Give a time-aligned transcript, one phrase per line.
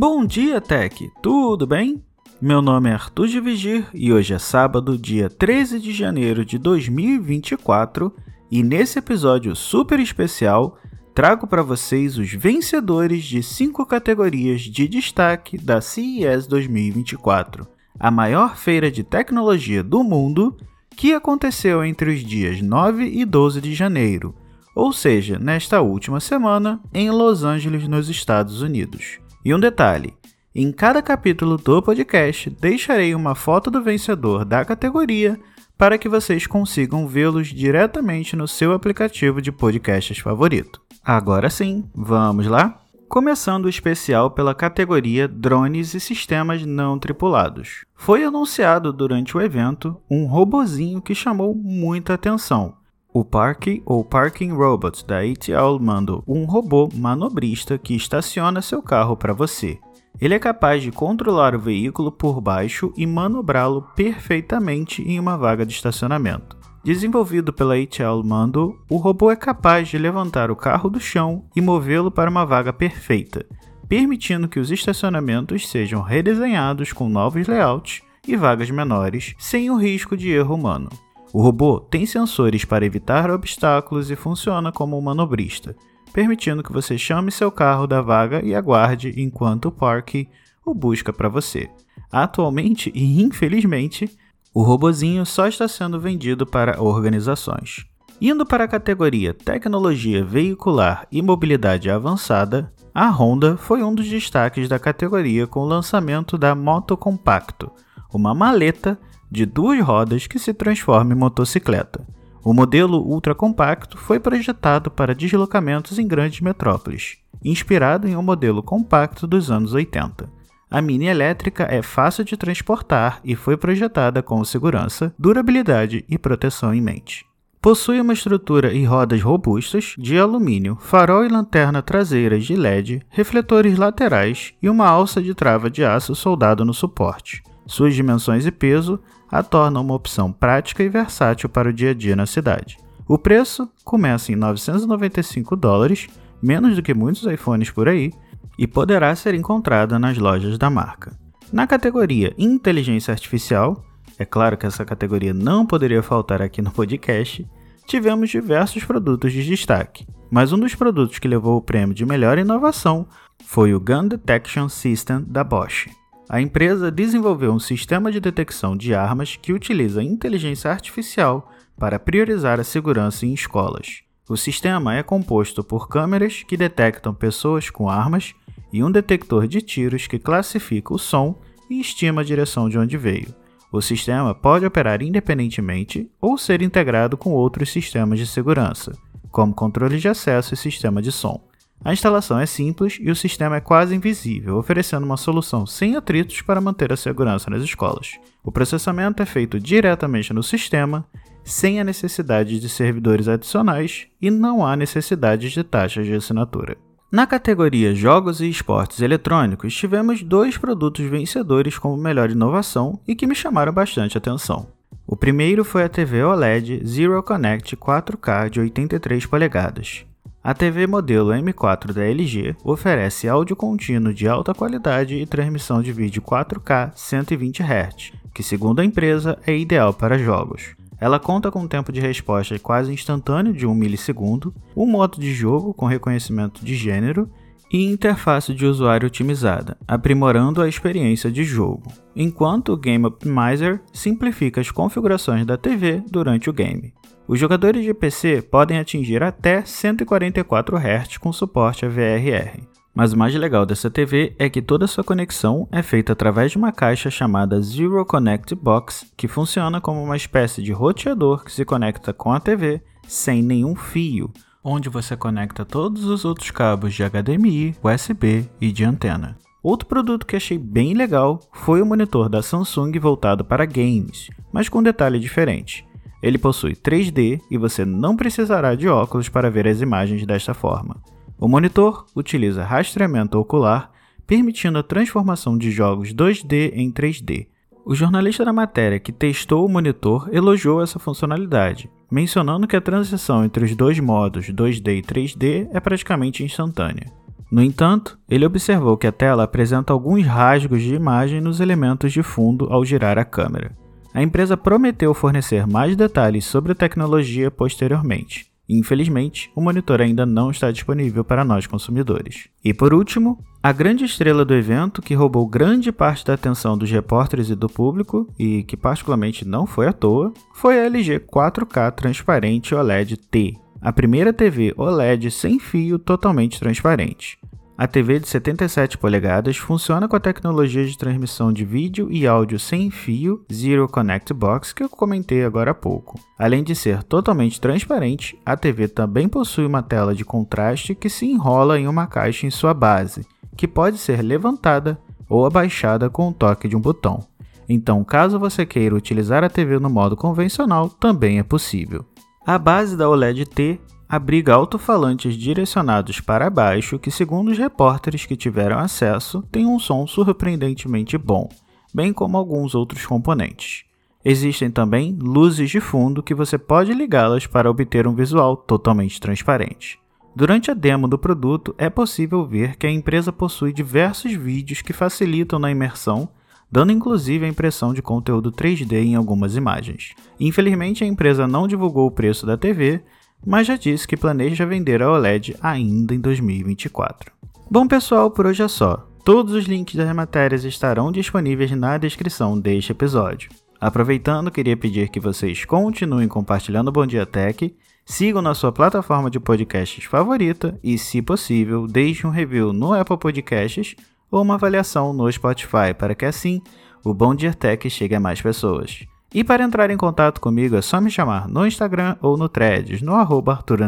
[0.00, 1.10] Bom dia, Tech!
[1.20, 2.00] Tudo bem?
[2.40, 6.56] Meu nome é Arthur de Vigir e hoje é sábado, dia 13 de janeiro de
[6.56, 8.14] 2024,
[8.48, 10.78] e nesse episódio super especial
[11.12, 17.66] trago para vocês os vencedores de cinco categorias de destaque da CES 2024,
[17.98, 20.56] a maior feira de tecnologia do mundo
[20.96, 24.32] que aconteceu entre os dias 9 e 12 de janeiro,
[24.76, 29.18] ou seja, nesta última semana, em Los Angeles, nos Estados Unidos.
[29.48, 30.12] E um detalhe:
[30.54, 35.40] em cada capítulo do podcast deixarei uma foto do vencedor da categoria
[35.78, 40.82] para que vocês consigam vê-los diretamente no seu aplicativo de podcasts favorito.
[41.02, 42.82] Agora sim, vamos lá?
[43.08, 47.86] Começando o especial pela categoria Drones e Sistemas Não Tripulados.
[47.94, 52.74] Foi anunciado durante o evento um robozinho que chamou muita atenção.
[53.12, 59.16] O Parky ou Parking Robot da ATL Mando, um robô manobrista que estaciona seu carro
[59.16, 59.78] para você.
[60.20, 65.64] Ele é capaz de controlar o veículo por baixo e manobrá-lo perfeitamente em uma vaga
[65.64, 66.58] de estacionamento.
[66.84, 71.62] Desenvolvido pela HL Mando, o robô é capaz de levantar o carro do chão e
[71.62, 73.46] movê-lo para uma vaga perfeita,
[73.88, 80.14] permitindo que os estacionamentos sejam redesenhados com novos layouts e vagas menores, sem o risco
[80.14, 80.90] de erro humano.
[81.32, 85.76] O robô tem sensores para evitar obstáculos e funciona como um manobrista,
[86.12, 90.28] permitindo que você chame seu carro da vaga e aguarde enquanto o parque
[90.64, 91.68] o busca para você.
[92.10, 94.10] Atualmente e infelizmente,
[94.54, 97.86] o robozinho só está sendo vendido para organizações.
[98.20, 104.68] Indo para a categoria Tecnologia Veicular e Mobilidade Avançada, a Honda foi um dos destaques
[104.68, 107.70] da categoria com o lançamento da Moto Compacto,
[108.12, 108.98] uma maleta
[109.30, 112.06] de duas rodas que se transforma em motocicleta.
[112.42, 118.62] O modelo ultra compacto foi projetado para deslocamentos em grandes metrópoles, inspirado em um modelo
[118.62, 120.28] compacto dos anos 80.
[120.70, 126.74] A mini elétrica é fácil de transportar e foi projetada com segurança, durabilidade e proteção
[126.74, 127.26] em mente.
[127.60, 133.76] Possui uma estrutura e rodas robustas de alumínio, farol e lanterna traseiras de LED, refletores
[133.76, 137.42] laterais e uma alça de trava de aço soldado no suporte.
[137.68, 138.98] Suas dimensões e peso
[139.30, 142.78] a tornam uma opção prática e versátil para o dia a dia na cidade.
[143.06, 146.08] O preço começa em 995 dólares,
[146.42, 148.10] menos do que muitos iPhones por aí,
[148.58, 151.16] e poderá ser encontrada nas lojas da marca.
[151.52, 153.84] Na categoria Inteligência Artificial,
[154.18, 157.46] é claro que essa categoria não poderia faltar aqui no podcast,
[157.86, 162.38] tivemos diversos produtos de destaque, mas um dos produtos que levou o prêmio de melhor
[162.38, 163.06] inovação
[163.44, 165.88] foi o Gun Detection System da Bosch.
[166.28, 172.60] A empresa desenvolveu um sistema de detecção de armas que utiliza inteligência artificial para priorizar
[172.60, 174.02] a segurança em escolas.
[174.28, 178.34] O sistema é composto por câmeras que detectam pessoas com armas
[178.70, 181.40] e um detector de tiros que classifica o som
[181.70, 183.34] e estima a direção de onde veio.
[183.72, 188.92] O sistema pode operar independentemente ou ser integrado com outros sistemas de segurança,
[189.30, 191.47] como controle de acesso e sistema de som.
[191.84, 196.42] A instalação é simples e o sistema é quase invisível, oferecendo uma solução sem atritos
[196.42, 198.18] para manter a segurança nas escolas.
[198.44, 201.06] O processamento é feito diretamente no sistema,
[201.44, 206.76] sem a necessidade de servidores adicionais e não há necessidade de taxas de assinatura.
[207.10, 213.26] Na categoria Jogos e Esportes Eletrônicos, tivemos dois produtos vencedores como melhor inovação e que
[213.26, 214.66] me chamaram bastante atenção.
[215.06, 220.04] O primeiro foi a TV OLED Zero Connect 4K de 83 polegadas.
[220.48, 225.92] A TV modelo M4 da LG oferece áudio contínuo de alta qualidade e transmissão de
[225.92, 230.74] vídeo 4K 120 Hz, que, segundo a empresa, é ideal para jogos.
[230.98, 235.34] Ela conta com um tempo de resposta quase instantâneo de 1 milissegundo, um modo de
[235.34, 237.28] jogo com reconhecimento de gênero
[237.70, 244.62] e interface de usuário otimizada, aprimorando a experiência de jogo, enquanto o Game Optimizer simplifica
[244.62, 246.94] as configurações da TV durante o game.
[247.28, 252.62] Os jogadores de PC podem atingir até 144 Hz com suporte a VRR,
[252.94, 256.56] mas o mais legal dessa TV é que toda sua conexão é feita através de
[256.56, 261.66] uma caixa chamada Zero Connect Box, que funciona como uma espécie de roteador que se
[261.66, 264.32] conecta com a TV sem nenhum fio,
[264.64, 269.36] onde você conecta todos os outros cabos de HDMI, USB e de antena.
[269.62, 274.70] Outro produto que achei bem legal foi o monitor da Samsung voltado para games, mas
[274.70, 275.87] com um detalhe diferente.
[276.22, 280.96] Ele possui 3D e você não precisará de óculos para ver as imagens desta forma.
[281.38, 283.92] O monitor utiliza rastreamento ocular,
[284.26, 287.46] permitindo a transformação de jogos 2D em 3D.
[287.86, 293.44] O jornalista da matéria que testou o monitor elogiou essa funcionalidade, mencionando que a transição
[293.44, 297.10] entre os dois modos 2D e 3D é praticamente instantânea.
[297.50, 302.22] No entanto, ele observou que a tela apresenta alguns rasgos de imagem nos elementos de
[302.22, 303.74] fundo ao girar a câmera.
[304.12, 308.46] A empresa prometeu fornecer mais detalhes sobre a tecnologia posteriormente.
[308.68, 312.48] Infelizmente, o monitor ainda não está disponível para nós consumidores.
[312.62, 316.90] E por último, a grande estrela do evento, que roubou grande parte da atenção dos
[316.90, 321.92] repórteres e do público, e que particularmente não foi à toa, foi a LG 4K
[321.92, 327.37] transparente OLED T, a primeira TV OLED sem fio totalmente transparente.
[327.78, 332.58] A TV de 77 polegadas funciona com a tecnologia de transmissão de vídeo e áudio
[332.58, 336.18] sem fio Zero Connect Box que eu comentei agora há pouco.
[336.36, 341.26] Além de ser totalmente transparente, a TV também possui uma tela de contraste que se
[341.26, 343.24] enrola em uma caixa em sua base,
[343.56, 344.98] que pode ser levantada
[345.28, 347.24] ou abaixada com o toque de um botão.
[347.68, 352.04] Então, caso você queira utilizar a TV no modo convencional, também é possível.
[352.44, 353.78] A base da OLED T
[354.08, 360.06] abriga alto-falantes direcionados para baixo que, segundo os repórteres que tiveram acesso, tem um som
[360.06, 361.48] surpreendentemente bom,
[361.92, 363.84] bem como alguns outros componentes.
[364.24, 369.98] Existem também luzes de fundo que você pode ligá-las para obter um visual totalmente transparente.
[370.34, 374.92] Durante a demo do produto, é possível ver que a empresa possui diversos vídeos que
[374.92, 376.28] facilitam na imersão,
[376.70, 380.14] dando inclusive a impressão de conteúdo 3D em algumas imagens.
[380.38, 383.02] Infelizmente, a empresa não divulgou o preço da TV,
[383.46, 387.32] mas já disse que planeja vender a OLED ainda em 2024.
[387.70, 389.06] Bom pessoal, por hoje é só.
[389.24, 393.50] Todos os links das matérias estarão disponíveis na descrição deste episódio.
[393.80, 397.74] Aproveitando, queria pedir que vocês continuem compartilhando o Bom Dia Tech,
[398.04, 403.18] sigam na sua plataforma de podcasts favorita e, se possível, deixem um review no Apple
[403.18, 403.94] Podcasts
[404.30, 406.62] ou uma avaliação no Spotify para que assim
[407.04, 409.06] o Bom Dia Tech chegue a mais pessoas.
[409.32, 413.02] E para entrar em contato comigo é só me chamar no Instagram ou no Threads,
[413.02, 413.80] no arroba Arthur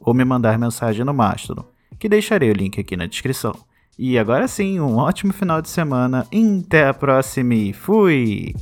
[0.00, 1.64] ou me mandar mensagem no Mastodon,
[1.98, 3.54] que deixarei o link aqui na descrição.
[3.96, 6.26] E agora sim, um ótimo final de semana,
[6.60, 8.54] até a próxima e fui!